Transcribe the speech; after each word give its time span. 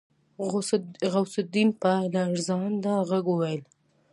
غوث 1.15 1.33
الدين 1.43 1.69
په 1.81 1.91
لړزانده 2.13 2.93
غږ 3.09 3.25
وويل. 3.29 3.63